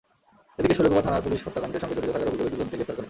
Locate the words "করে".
2.97-2.99